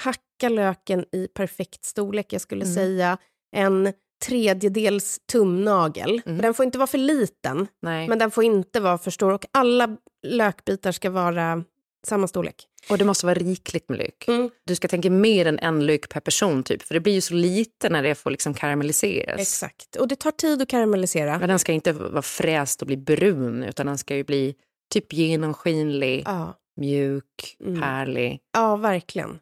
hacka 0.00 0.48
löken 0.48 1.04
i 1.12 1.28
perfekt 1.28 1.84
storlek. 1.84 2.32
Jag 2.32 2.40
skulle 2.40 2.62
Mm. 2.64 2.74
säga 2.74 3.18
en 3.56 3.92
tredjedels 4.26 5.18
tumnagel. 5.32 6.22
Mm. 6.26 6.40
Den 6.42 6.54
får 6.54 6.64
inte 6.64 6.78
vara 6.78 6.86
för 6.86 6.98
liten, 6.98 7.66
Nej. 7.82 8.08
men 8.08 8.18
den 8.18 8.30
får 8.30 8.44
inte 8.44 8.80
vara 8.80 8.98
för 8.98 9.10
stor. 9.10 9.32
Och 9.32 9.46
alla 9.52 9.96
lökbitar 10.26 10.92
ska 10.92 11.10
vara 11.10 11.64
samma 12.06 12.28
storlek. 12.28 12.66
Och 12.90 12.98
det 12.98 13.04
måste 13.04 13.26
vara 13.26 13.34
rikligt 13.34 13.88
med 13.88 13.98
lök. 13.98 14.24
Mm. 14.28 14.50
Du 14.64 14.74
ska 14.74 14.88
tänka 14.88 15.10
mer 15.10 15.46
än 15.46 15.58
en 15.58 15.86
lök 15.86 16.08
per 16.08 16.20
person, 16.20 16.62
typ. 16.62 16.82
för 16.82 16.94
det 16.94 17.00
blir 17.00 17.12
ju 17.12 17.20
så 17.20 17.34
lite 17.34 17.88
när 17.88 18.02
det 18.02 18.14
får 18.14 18.30
liksom 18.30 18.54
karamelliseras. 18.54 19.40
Exakt. 19.40 19.96
Och 19.96 20.08
det 20.08 20.16
tar 20.16 20.30
tid 20.30 20.62
att 20.62 20.68
karamellisera. 20.68 21.38
Men 21.38 21.48
den 21.48 21.58
ska 21.58 21.72
inte 21.72 21.92
vara 21.92 22.22
fräst 22.22 22.80
och 22.80 22.86
bli 22.86 22.96
brun, 22.96 23.62
utan 23.62 23.86
den 23.86 23.98
ska 23.98 24.16
ju 24.16 24.24
bli 24.24 24.54
typ 24.92 25.12
genomskinlig, 25.12 26.22
Ja. 26.26 26.54
mjuk, 26.80 27.56
Mm. 27.64 27.82
härlig. 27.82 28.40
Ja, 28.52 28.76
verkligen. 28.76 29.38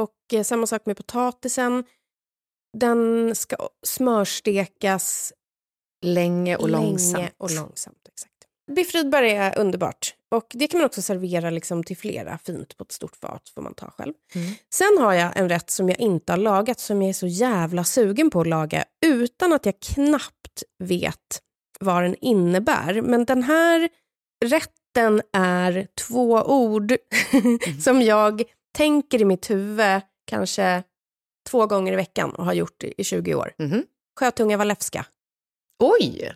Och 0.00 0.14
eh, 0.38 0.42
samma 0.42 0.66
sak 0.66 0.86
med 0.86 0.96
potatisen. 0.96 1.84
Den 2.78 3.34
ska 3.34 3.56
smörstekas 3.86 5.32
Länge 6.04 6.56
och 6.56 6.68
länge 6.68 6.86
långsamt. 6.86 7.30
och 7.38 7.50
långsamt. 7.50 8.08
Exakt. 8.08 8.32
Biff 8.76 8.94
Rydberg 8.94 9.30
är 9.30 9.58
underbart. 9.58 10.14
Och 10.34 10.46
det 10.54 10.66
kan 10.66 10.78
man 10.78 10.86
också 10.86 11.02
servera 11.02 11.50
liksom 11.50 11.84
till 11.84 11.96
flera 11.96 12.38
fint 12.38 12.76
på 12.76 12.84
ett 12.84 12.92
stort 12.92 13.16
fat. 13.16 13.48
får 13.54 13.62
man 13.62 13.74
ta 13.74 13.90
själv. 13.90 14.14
Mm. 14.34 14.52
Sen 14.70 14.98
har 14.98 15.12
jag 15.12 15.36
en 15.36 15.48
rätt 15.48 15.70
som 15.70 15.88
jag 15.88 16.00
inte 16.00 16.32
har 16.32 16.36
lagat 16.36 16.80
som 16.80 17.02
jag 17.02 17.08
är 17.08 17.12
så 17.12 17.26
jävla 17.26 17.84
sugen 17.84 18.30
på 18.30 18.40
att 18.40 18.46
laga 18.46 18.84
utan 19.06 19.52
att 19.52 19.66
jag 19.66 19.80
knappt 19.80 20.62
vet 20.78 21.40
vad 21.80 22.02
den 22.02 22.16
innebär. 22.20 23.02
Men 23.02 23.24
den 23.24 23.42
här 23.42 23.88
rätten 24.44 25.22
är 25.32 25.86
två 26.08 26.42
ord 26.42 26.94
som 27.84 28.02
jag 28.02 28.42
tänker 28.76 29.20
i 29.20 29.24
mitt 29.24 29.50
huvud 29.50 30.00
kanske 30.26 30.82
två 31.50 31.66
gånger 31.66 31.92
i 31.92 31.96
veckan 31.96 32.30
och 32.30 32.44
har 32.44 32.52
gjort 32.52 32.84
i 32.84 33.04
20 33.04 33.34
år. 33.34 33.52
Mhm. 33.58 33.84
Sjötunga 34.20 34.56
walewska. 34.56 35.06
Oj, 35.82 36.32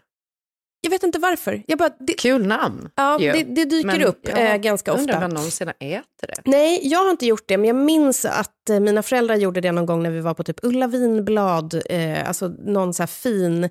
Jag 0.80 0.90
vet 0.90 1.02
inte 1.02 1.18
varför. 1.18 1.62
Jag 1.66 1.78
bara, 1.78 1.90
det, 1.98 2.12
kul 2.12 2.46
namn. 2.46 2.90
ja, 2.94 3.20
ju. 3.20 3.32
det, 3.32 3.42
det 3.42 3.64
dyker 3.64 3.86
Men 3.86 4.02
upp 4.02 4.28
jag 4.28 4.50
eh, 4.50 4.56
ganska 4.56 4.92
Undrar 4.92 5.16
om 5.16 5.22
ofta. 5.24 5.34
någonsin 5.34 5.68
äter 5.68 6.02
det. 6.20 6.42
Nej, 6.44 6.80
jag 6.82 6.98
har 6.98 7.10
inte 7.10 7.26
gjort 7.26 7.44
det, 7.48 7.56
men 7.56 7.66
jag 7.66 7.76
minns 7.76 8.24
att 8.24 8.70
eh, 8.70 8.80
mina 8.80 9.02
föräldrar 9.02 9.36
gjorde 9.36 9.60
det 9.60 9.72
någon 9.72 9.86
gång 9.86 10.02
när 10.02 10.10
vi 10.10 10.20
var 10.20 10.34
på 10.34 10.44
typ 10.44 10.58
Ulla 10.62 10.86
vinblad, 10.86 11.82
eh, 11.86 12.28
alltså 12.28 12.48
någon 12.48 12.94
så 12.94 13.02
här 13.02 13.06
fin, 13.08 13.68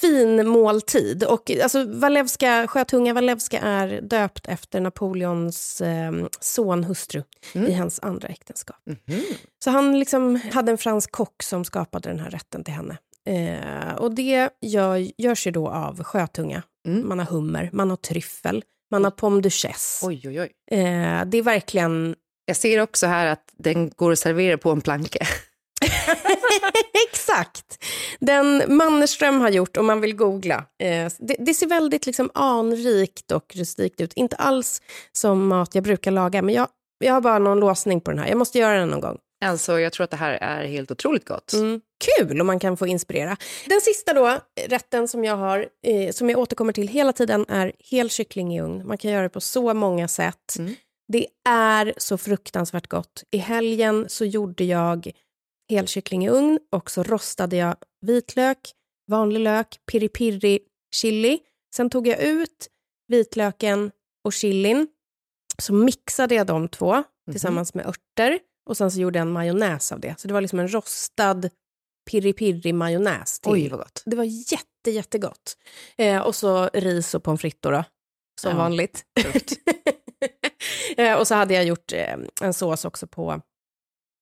fin 0.00 0.48
måltid. 0.48 1.24
Och 1.24 1.50
alltså 1.62 1.84
Walewska, 1.84 2.66
Sjötunga 2.68 3.14
Walewska 3.14 3.58
är 3.58 4.00
döpt 4.00 4.46
efter 4.48 4.80
Napoleons 4.80 5.80
eh, 5.80 6.12
son, 6.40 6.84
hustru, 6.84 7.22
i 7.52 7.72
hans 7.72 8.00
andra 8.02 8.28
äktenskap. 8.28 8.80
Mhm. 8.86 9.22
Så 9.64 9.70
han 9.70 9.98
liksom 9.98 10.40
hade 10.52 10.72
en 10.72 10.78
fransk 10.78 11.12
kock 11.12 11.42
som 11.42 11.64
skapade 11.64 12.08
den 12.08 12.20
här 12.20 12.30
rätten 12.30 12.64
till 12.64 12.74
henne. 12.74 12.96
Eh, 13.28 13.94
och 13.94 14.14
det 14.14 14.50
gör, 14.60 15.22
görs 15.22 15.46
ju 15.46 15.50
då 15.50 15.68
av 15.68 16.04
sjötunga. 16.04 16.62
Mm. 16.88 17.08
Man 17.08 17.18
har 17.18 17.26
hummer, 17.26 17.70
man 17.72 17.90
har 17.90 17.96
tryffel, 17.96 18.64
man 18.90 19.04
har 19.04 19.10
pomme 19.10 19.40
duchesse. 19.40 20.06
Oj, 20.06 20.22
oj, 20.24 20.40
oj. 20.40 20.78
Eh, 20.78 21.24
det 21.26 21.38
är 21.38 21.42
verkligen 21.42 22.14
Jag 22.46 22.56
ser 22.56 22.80
också 22.80 23.06
här 23.06 23.26
att 23.26 23.44
den 23.58 23.90
går 23.90 24.12
att 24.12 24.18
servera 24.18 24.58
på 24.58 24.70
en 24.70 24.80
planka. 24.80 25.26
Exakt! 27.10 27.84
Den 28.20 28.76
Mannerström 28.76 29.40
har 29.40 29.48
gjort, 29.48 29.76
om 29.76 29.86
man 29.86 30.00
vill 30.00 30.16
googla. 30.16 30.56
Eh, 30.56 31.12
det, 31.18 31.36
det 31.38 31.54
ser 31.54 31.66
väldigt 31.66 32.06
liksom 32.06 32.30
anrikt 32.34 33.32
och 33.32 33.56
rustikt 33.56 34.00
ut. 34.00 34.12
Inte 34.12 34.36
alls 34.36 34.82
som 35.12 35.46
mat 35.46 35.74
jag 35.74 35.84
brukar 35.84 36.10
laga, 36.10 36.42
men 36.42 36.54
jag, 36.54 36.68
jag 36.98 37.12
har 37.12 37.20
bara 37.20 37.38
någon 37.38 37.60
låsning 37.60 38.00
på 38.00 38.10
den 38.10 38.20
här. 38.20 38.28
Jag 38.28 38.38
måste 38.38 38.58
göra 38.58 38.78
den 38.78 38.88
någon 38.88 39.00
gång. 39.00 39.18
Alltså, 39.44 39.80
jag 39.80 39.92
tror 39.92 40.04
att 40.04 40.10
det 40.10 40.16
här 40.16 40.32
är 40.32 40.64
helt 40.64 40.90
otroligt 40.90 41.24
gott. 41.28 41.52
Mm. 41.52 41.80
Kul 42.18 42.40
om 42.40 42.46
man 42.46 42.58
kan 42.58 42.76
få 42.76 42.86
inspirera. 42.86 43.36
Den 43.66 43.80
sista 43.80 44.12
då, 44.12 44.40
rätten 44.68 45.08
som 45.08 45.24
jag 45.24 45.36
har, 45.36 45.68
eh, 45.86 46.12
som 46.12 46.30
jag 46.30 46.38
återkommer 46.38 46.72
till 46.72 46.88
hela 46.88 47.12
tiden, 47.12 47.44
är 47.48 47.72
hel 47.78 48.10
kyckling 48.10 48.56
i 48.56 48.60
ugn. 48.60 48.86
Man 48.86 48.98
kan 48.98 49.10
göra 49.10 49.22
det 49.22 49.28
på 49.28 49.40
så 49.40 49.74
många 49.74 50.08
sätt. 50.08 50.56
Mm. 50.58 50.74
Det 51.12 51.26
är 51.48 51.94
så 51.96 52.18
fruktansvärt 52.18 52.86
gott. 52.86 53.24
I 53.30 53.38
helgen 53.38 54.06
så 54.08 54.24
gjorde 54.24 54.64
jag 54.64 55.10
helkyckling 55.70 56.26
i 56.26 56.28
ugn 56.30 56.58
och 56.72 56.90
så 56.90 57.02
rostade 57.02 57.56
jag 57.56 57.76
vitlök, 58.06 58.58
vanlig 59.10 59.40
lök, 59.40 59.76
piri-piri, 59.92 60.58
chili. 60.94 61.38
Sen 61.76 61.90
tog 61.90 62.06
jag 62.08 62.20
ut 62.22 62.68
vitlöken 63.08 63.90
och 64.24 64.32
chilin. 64.32 64.88
Så 65.58 65.72
mixade 65.72 66.34
jag 66.34 66.46
de 66.46 66.68
två 66.68 66.92
Mhm. 66.94 67.04
tillsammans 67.32 67.74
med 67.74 67.86
örter 67.86 68.38
och 68.68 68.76
sen 68.76 68.90
så 68.90 69.00
gjorde 69.00 69.18
jag 69.18 69.26
en 69.26 69.32
majonnäs 69.32 69.92
av 69.92 70.00
det. 70.00 70.14
Så 70.20 70.28
det 70.28 70.34
var 70.34 70.40
liksom 70.40 70.58
en 70.58 70.68
rostad 70.74 71.42
piri-piri 72.10 72.72
majonnäs 72.72 73.40
till. 73.40 73.52
Oj, 73.52 73.68
vad 73.68 73.78
gott. 73.80 74.02
Det 74.06 74.16
var 74.16 74.24
jätte, 74.24 74.90
jättegott. 74.90 75.56
Eh, 75.96 76.18
och 76.20 76.34
så 76.34 76.70
ris 76.72 77.14
och 77.14 77.22
pommes 77.22 77.40
frites 77.40 77.60
då, 77.60 77.70
då 77.70 77.84
som 78.40 78.50
Ja, 78.50 78.56
vanligt. 78.56 79.02
eh, 80.96 81.14
och 81.18 81.26
så 81.28 81.34
hade 81.34 81.54
jag 81.54 81.64
gjort 81.64 81.92
eh, 81.92 82.14
en 82.42 82.54
sås 82.54 82.84
också 82.84 83.06
på 83.06 83.40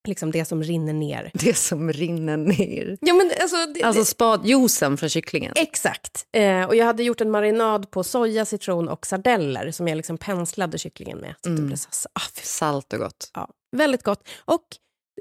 liksom 0.08 0.30
det 0.30 0.44
som 0.44 0.62
rinner 0.62 0.92
ner. 0.92 1.30
Det 1.34 1.54
som 1.54 1.92
rinner 1.92 2.36
ner. 2.36 2.98
Ja, 3.00 3.14
men 3.14 3.30
alltså, 3.40 3.56
det, 3.74 3.82
Alltså 3.82 4.02
det, 4.02 4.06
spadjuicen 4.06 4.96
från 4.96 5.08
kycklingen. 5.08 5.52
exakt. 5.56 6.26
Eh, 6.32 6.64
och 6.64 6.76
jag 6.76 6.86
hade 6.86 7.02
gjort 7.02 7.20
en 7.20 7.30
marinad 7.30 7.90
på 7.90 8.04
soja, 8.04 8.44
citron 8.44 8.88
och 8.88 9.06
sardeller 9.06 9.70
som 9.70 9.88
jag 9.88 9.96
liksom 9.96 10.18
penslade 10.18 10.78
kycklingen 10.78 11.18
med. 11.18 11.34
Så 11.42 11.48
det 11.48 11.54
Mm. 11.54 11.66
blev 11.66 11.76
så, 11.76 12.08
ah, 12.12 12.20
Salt 12.42 12.92
och 12.92 12.98
gott. 12.98 13.30
Ja, 13.34 13.48
väldigt 13.76 14.02
gott. 14.02 14.28
Och 14.44 14.64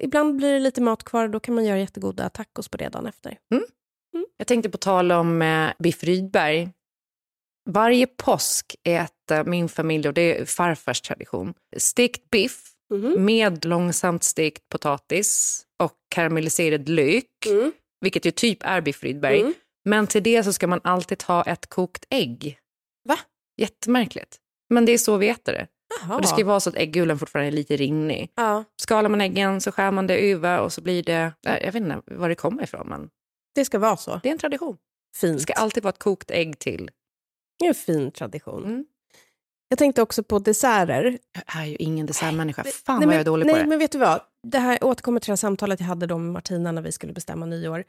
ibland 0.02 0.36
blir 0.36 0.54
det 0.54 0.60
lite 0.60 0.82
mat 0.82 1.04
kvar, 1.04 1.28
då 1.28 1.40
kan 1.40 1.56
man 1.56 1.66
göra 1.66 1.80
jättegoda 1.80 2.30
tacos 2.30 2.70
på 2.70 2.78
det 2.78 2.90
dagen 2.90 3.06
efter. 3.06 3.38
Jag 4.38 4.48
tänkte 4.48 4.70
på 4.70 4.78
tal 4.78 5.12
om 5.12 5.42
eh, 5.42 5.70
Biff 5.79 6.03
Rydberg. 6.03 6.70
Varje 7.70 8.08
påsk 8.08 8.75
äter 8.84 9.44
min 9.44 9.70
familj, 9.70 10.08
och 10.08 10.14
det 10.14 10.40
är 10.40 10.46
farfars 10.46 11.01
tradition, 11.01 11.53
stekt 11.77 12.29
biff 12.29 12.72
Mhm. 12.94 13.25
med 13.25 13.66
långsamt 13.66 14.24
stekt 14.24 14.70
potatis 14.70 15.62
och 15.84 15.94
karamelliserad 16.16 16.90
lök, 16.90 17.46
Mm. 17.50 17.72
vilket 18.01 18.25
ju 18.25 18.31
typ 18.31 18.58
är 18.62 18.81
Biff 18.81 19.03
Rydberg. 19.03 19.40
Mm. 19.42 19.53
Men 19.86 20.08
till 20.08 20.24
det 20.24 20.44
så 20.44 20.53
ska 20.53 20.68
man 20.68 20.81
alltid 20.84 21.24
ha 21.24 21.44
ett 21.44 21.68
kokt 21.68 22.05
ägg. 22.10 22.60
Va? 23.08 23.20
Jättemärkligt. 23.58 24.38
Men 24.70 24.86
det 24.86 24.92
är 24.92 24.98
så 24.98 25.18
vi 25.18 25.29
äter 25.29 25.53
det. 25.53 25.68
Jaha. 26.07 26.15
Och 26.15 26.22
det 26.22 26.27
ska 26.27 26.37
ju 26.37 26.44
vara 26.44 26.59
så 26.59 26.70
att 26.70 26.75
äggulan 26.75 27.20
fortfarande 27.20 27.50
är 27.50 27.51
lite 27.51 27.77
rinnig. 27.77 28.31
ja, 28.35 28.63
Skalar 28.81 29.09
man 29.09 29.22
äggen 29.22 29.61
så 29.61 29.72
skär 29.72 29.91
man 29.91 30.07
det 30.07 30.31
över 30.31 30.59
och 30.59 30.74
så 30.74 30.81
blir 30.81 31.03
det, 31.03 31.31
jag 31.41 31.72
vet 31.72 31.75
inte 31.75 32.01
var 32.05 32.29
det 32.29 32.35
kommer 32.35 32.63
ifrån 32.63 32.87
men 32.87 33.09
det 33.55 33.65
ska 33.65 33.79
vara 33.79 33.98
så. 33.98 34.20
det 34.24 34.29
är 34.29 34.31
en 34.33 34.37
tradition. 34.39 34.77
Det 35.13 35.20
Fint. 35.20 35.41
ska 35.41 35.53
alltid 35.53 35.83
vara 35.83 35.89
ett 35.89 36.00
kokt 36.00 36.31
ägg 36.31 36.59
till. 36.59 36.89
Det 37.59 37.65
är 37.65 37.70
en 37.70 37.75
fin 37.75 38.11
tradition. 38.11 38.63
Mm. 38.65 38.85
Jag 39.70 39.79
tänkte 39.79 40.01
också 40.01 40.24
på 40.24 40.39
desserter. 40.39 41.18
Jag 41.33 41.61
är 41.63 41.65
ju 41.65 41.75
ingen 41.75 42.05
dessertmänniska. 42.05 42.63
Fan 42.63 43.00
nej, 43.00 43.00
vad 43.00 43.07
men, 43.07 43.09
jag 43.15 43.22
är 43.22 43.25
dålig 43.25 43.46
nej, 43.46 43.55
på 43.55 43.61
det. 43.61 43.68
men 43.68 43.79
vet 43.79 43.91
du 43.91 43.98
vad? 43.98 44.22
Det 44.48 44.59
här 44.59 44.83
återkommer 44.83 45.20
till 45.20 45.27
det 45.27 45.31
här 45.31 45.37
samtalet 45.37 45.79
jag 45.79 45.87
hade 45.87 46.07
med 46.07 46.20
Martina 46.20 46.72
när 46.72 46.81
vi 46.81 46.91
skulle 46.91 47.13
bestämma 47.13 47.46
nyår. 47.46 47.83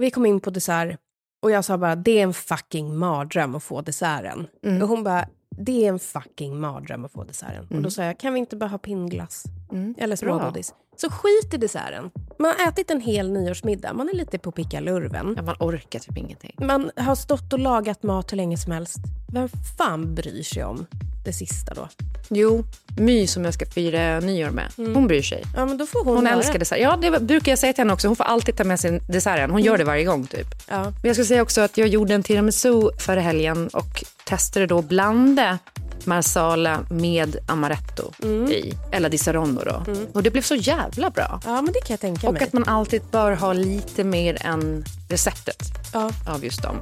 Vi 0.00 0.10
kom 0.10 0.26
in 0.26 0.40
på 0.40 0.50
dessert 0.50 0.98
och 1.42 1.50
jag 1.50 1.64
sa 1.64 1.78
bara, 1.78 1.96
det 1.96 2.18
är 2.18 2.22
en 2.22 2.34
fucking 2.34 2.96
mardröm 2.96 3.54
att 3.54 3.62
få 3.62 3.80
desserten. 3.80 4.46
Mm. 4.64 4.82
Och 4.82 4.88
hon 4.88 5.04
bara, 5.04 5.28
det 5.58 5.84
är 5.84 5.88
en 5.88 5.98
fucking 5.98 6.60
mardröm 6.60 7.04
att 7.04 7.12
få 7.12 7.24
desserten. 7.24 7.66
Och 7.76 7.82
då 7.82 7.90
sa 7.90 8.04
jag, 8.04 8.18
kan 8.18 8.32
vi 8.32 8.38
inte 8.40 8.56
bara 8.56 8.70
ha 8.70 8.78
pinnglass? 8.78 9.44
Mm. 9.72 9.94
Eller 9.98 10.16
Bra. 10.16 10.38
smågodis. 10.38 10.74
Så 10.96 11.10
skit 11.10 11.54
i 11.54 11.56
desserten. 11.56 12.10
Man 12.38 12.52
har 12.58 12.68
ätit 12.68 12.90
en 12.90 13.00
hel 13.00 13.32
nyårsmiddag, 13.32 13.92
man 13.92 14.08
är 14.08 14.14
lite 14.14 14.38
på 14.38 14.52
pickalurven. 14.52 15.34
Ja, 15.36 15.42
man 15.42 15.56
orkar 15.60 15.98
typ 15.98 16.18
ingenting. 16.18 16.54
Man 16.58 16.90
har 16.96 17.14
stått 17.14 17.52
och 17.52 17.58
lagat 17.58 18.02
mat 18.02 18.32
hur 18.32 18.36
länge 18.36 18.56
som 18.56 18.72
helst. 18.72 18.98
Vem 19.32 19.48
fan 19.78 20.14
bryr 20.14 20.42
sig 20.42 20.64
om 20.64 20.86
det 21.24 21.32
sista 21.32 21.74
då? 21.74 21.88
Jo, 22.28 22.64
My 22.98 23.26
som 23.26 23.44
jag 23.44 23.54
ska 23.54 23.66
fira 23.66 24.20
nyår 24.20 24.50
med, 24.50 24.72
hon 24.76 25.06
bryr 25.06 25.22
sig. 25.22 25.42
Ja, 25.56 25.66
men 25.66 25.78
då 25.78 25.86
får 25.86 26.04
hon, 26.04 26.16
Hon 26.16 26.26
älskar 26.26 26.58
dessert. 26.58 26.78
Ja, 26.80 26.96
det 26.96 27.20
brukar 27.20 27.52
jag 27.52 27.58
säga 27.58 27.72
till 27.72 27.80
henne 27.80 27.92
också. 27.92 28.08
Hon 28.08 28.16
får 28.16 28.24
alltid 28.24 28.56
ta 28.56 28.64
med 28.64 28.80
sig 28.80 29.00
desserten. 29.08 29.50
Hon 29.50 29.62
gör 29.62 29.78
det 29.78 29.84
varje 29.84 30.04
gång 30.04 30.26
typ. 30.26 30.46
Ja. 30.68 30.82
Men 30.82 31.02
jag 31.02 31.16
ska 31.16 31.24
säga 31.24 31.42
också 31.42 31.60
att 31.60 31.78
jag 31.78 31.88
gjorde 31.88 32.14
en 32.14 32.22
tiramisu 32.22 32.90
förra 32.98 33.20
helgen 33.20 33.68
och 33.68 34.04
testade 34.26 34.66
då 34.66 34.82
blanda 34.82 35.58
marsala 36.04 36.80
med 36.90 37.36
amaretto 37.46 38.12
i, 38.50 38.74
eller 38.92 39.08
di 39.08 39.18
Saronno 39.18 39.60
då. 39.64 39.84
Och 40.14 40.22
det 40.22 40.30
blev 40.30 40.42
så 40.42 40.54
jävla 40.54 41.10
bra. 41.10 41.40
ja, 41.44 41.62
men 41.62 41.72
det 41.72 41.80
kan 41.80 41.86
jag 41.94 42.00
tänka 42.00 42.26
Och 42.28 42.34
mig. 42.34 42.42
att 42.42 42.52
man 42.52 42.64
alltid 42.68 43.02
bör 43.10 43.32
ha 43.32 43.52
lite 43.52 44.04
mer 44.04 44.46
än 44.46 44.84
receptet 45.08 45.62
Ja, 45.92 46.10
av 46.26 46.44
just 46.44 46.62
dem. 46.62 46.76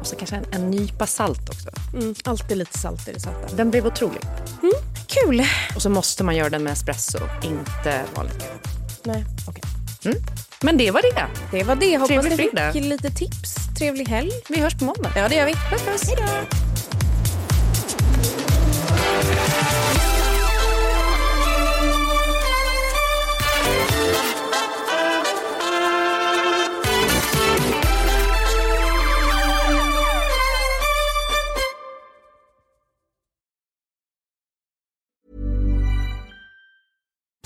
Och 0.00 0.06
så 0.06 0.16
kanske 0.16 0.36
en, 0.36 0.44
en 0.52 0.70
nypa 0.70 1.06
salt 1.06 1.48
också. 1.48 1.68
mm, 1.94 2.14
alltid 2.24 2.56
lite 2.56 2.78
salt 2.78 3.08
i 3.08 3.12
det 3.12 3.20
salta. 3.20 3.56
Den 3.56 3.70
blev 3.70 3.86
otrolig. 3.86 4.20
Kul! 5.06 5.42
Och 5.76 5.82
så 5.82 5.90
måste 5.90 6.24
man 6.24 6.36
göra 6.36 6.50
den 6.50 6.62
med 6.62 6.72
espresso, 6.72 7.18
inte 7.42 8.02
vanligt. 8.14 8.44
Nej, 9.04 9.24
okej. 9.48 9.62
Men 10.62 10.76
det 10.78 10.90
var 10.90 11.02
det. 11.02 11.26
Det 11.58 11.64
var 11.64 11.74
det. 11.76 11.96
Hoppas 11.98 12.08
Trevlig 12.08 12.50
ni 12.54 12.72
fick 12.72 12.84
lite 12.84 13.10
tips. 13.10 13.54
Trevlig 13.78 14.08
helg. 14.08 14.32
Vi 14.48 14.60
hörs 14.60 14.74
på 14.78 14.84
måndag. 14.84 15.12
Ja, 15.16 15.28
det 15.28 15.34
gör 15.34 15.46
vi. 15.46 15.52
Puss, 15.54 15.82
puss. 15.82 16.02
Hej 16.08 16.16
då! 16.16 16.67